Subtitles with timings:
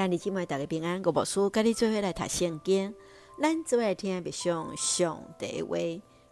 [0.00, 2.94] 兄弟姊妹大家平安，我无事，跟你做伙来读圣经。
[3.38, 5.76] 咱做来听别上上帝话，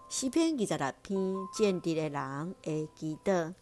[0.09, 3.53] 诗篇二十六篇，战敌的人的祈祷。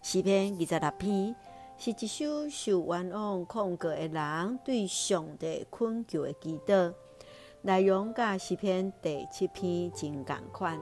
[0.00, 1.34] 诗篇二十六篇
[1.76, 6.94] 是一首受冤枉控告的人对上帝恳求的祈祷。
[7.62, 10.80] 内容甲诗篇第七篇真共款，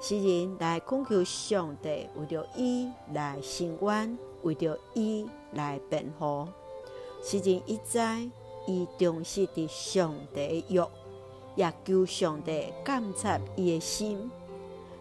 [0.00, 6.46] 诗人来恳求上帝为着伊来伸冤，为着伊来辩护。
[7.22, 8.28] 诗人一再
[8.66, 10.84] 伊重视的上帝约，
[11.54, 14.30] 也求上帝监察伊的心。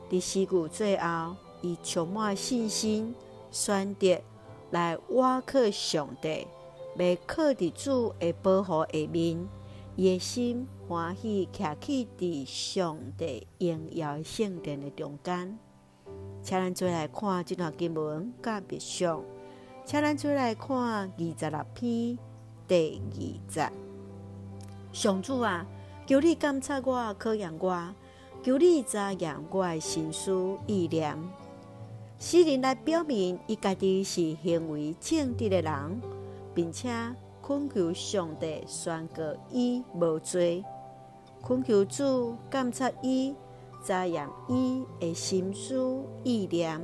[0.10, 3.16] 伫诗句最后，伊充满信心，
[3.50, 4.22] 选择
[4.70, 6.48] 来倚靠上帝，
[6.98, 9.48] 要靠伫主的保护下面，
[9.96, 15.58] 伊的心欢喜，徛起伫上帝荣耀圣殿的中间。
[16.44, 19.24] 请咱做来看这段经文，甲别上。
[19.84, 22.18] 请咱做来看二十六篇
[22.68, 23.70] 第二节。
[24.94, 25.66] 上主啊，
[26.06, 27.94] 求你监察我，考验我，
[28.44, 31.18] 求你查验我的心思意念。
[32.20, 36.02] 诗人来表明，伊家己是行为正直的人，
[36.54, 36.90] 并且
[37.42, 40.64] 恳求上帝宣告伊无罪，
[41.44, 43.34] 恳求主监察伊，
[43.84, 46.80] 查验伊的心思意念。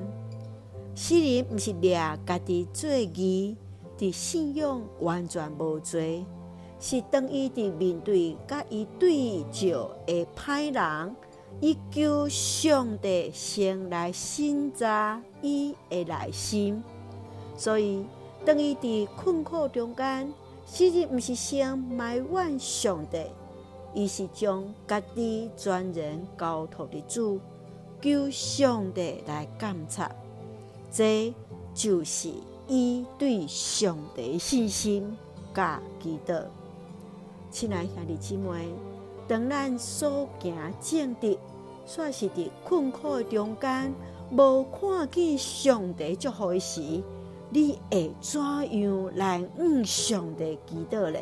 [1.00, 1.96] 诗人毋是掠
[2.26, 3.56] 家己做义，
[4.00, 6.26] 伫信仰完全无罪，
[6.80, 11.16] 是当伊伫面对甲伊对照的歹人，
[11.62, 16.82] 伊求上帝先来审查伊的内心。
[17.56, 18.04] 所以，
[18.44, 20.34] 当伊伫困苦中间，
[20.66, 23.22] 诗人毋是先埋怨上帝，
[23.94, 27.40] 伊是将家己全然交托伫主，
[28.02, 30.12] 求上帝来监察。
[30.92, 31.34] 这
[31.74, 32.32] 就是
[32.68, 35.16] 伊对上帝信心
[35.54, 36.44] 甲祈祷。
[37.50, 38.70] 亲爱兄弟姊妹，
[39.28, 41.38] 当咱所行正直，
[41.88, 43.94] 煞是伫困苦中间，
[44.32, 47.04] 无看见上帝祝福时，
[47.50, 51.20] 你会怎样来向上帝祈祷呢？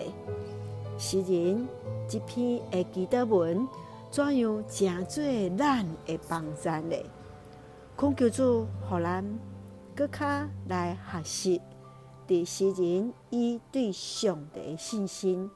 [0.98, 1.68] 诗人
[2.08, 3.68] 这篇的祈祷文，
[4.10, 5.24] 怎样成做
[5.58, 6.96] 咱的帮赞呢？
[7.98, 9.24] 恳求主，互咱。
[9.96, 10.26] 阁较
[10.68, 11.62] 来学习，
[12.28, 15.50] 伫诗人伊对上帝的信心，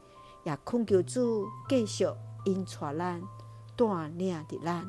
[0.46, 2.08] 也恳求主继续
[2.46, 3.22] 引带咱，
[3.76, 4.88] 带领着咱。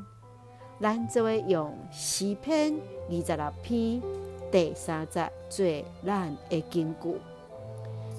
[0.80, 2.74] 咱就会用诗篇
[3.10, 4.00] 二十六篇
[4.52, 5.66] 第三节做
[6.06, 7.20] 咱的根据，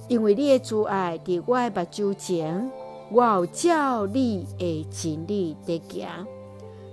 [0.10, 2.70] 因为你的阻碍伫我的目睭前，
[3.10, 6.28] 我有照你的真理伫行。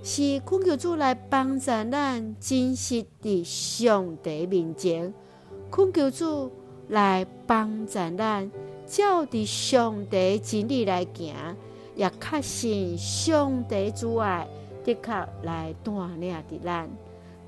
[0.01, 5.13] 是恳求主来帮助咱，真实伫上帝面前，
[5.69, 6.51] 恳求主
[6.87, 8.49] 来帮助咱，
[8.85, 11.35] 照伫上帝真理来行，
[11.95, 14.47] 也确信上帝主爱
[14.83, 15.11] 的确
[15.43, 16.89] 来带领着咱。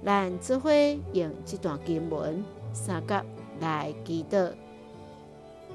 [0.04, 3.24] 咱只会用这段经文三甲
[3.60, 4.52] 来祈祷，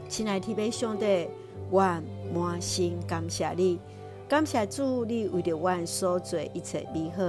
[0.08, 1.28] 亲爱的天父上帝，
[1.70, 1.80] 我
[2.34, 3.78] 满心感谢你。
[4.28, 7.22] 感谢主，你为着阮所做一切美好。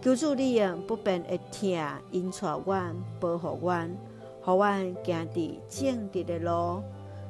[0.00, 1.68] 求主你用不变的疼
[2.12, 3.90] 引带阮，保护阮，
[4.40, 6.80] 互阮行伫正直的路。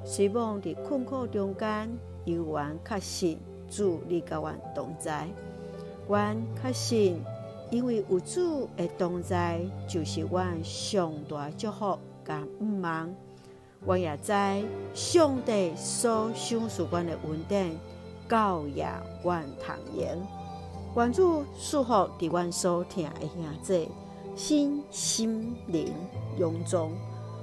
[0.04, 1.90] 希望伫困苦中间，
[2.26, 3.38] 犹原确信
[3.70, 5.26] 主你甲阮同在。
[6.06, 7.24] 阮确信，
[7.70, 9.58] 因为有主的同在，
[9.88, 13.14] 就是阮上大祝福甲盼望。
[13.86, 14.32] 阮也知
[14.92, 17.78] 上帝所赏赐阮的稳定。
[18.32, 18.90] 教养
[19.22, 20.18] 阮童言，
[20.96, 23.90] 愿主赐福伫阮所听的兄弟，
[24.34, 25.92] 心心灵
[26.38, 26.90] 永壮。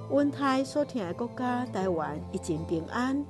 [0.10, 3.24] 阮台所听的国家台湾一尽平安，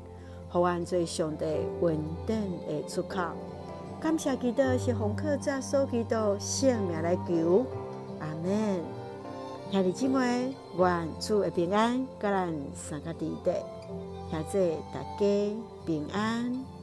[0.50, 1.46] 互阮做上帝
[1.82, 3.20] 稳定的出口。
[4.00, 7.66] 感谢基督是奉靠主所基督圣名来求，
[8.22, 8.82] 阿门。
[9.70, 13.52] 兄弟姊妹，愿主的平安，甲咱三个弟弟，
[14.32, 16.79] 兄姊大家平安。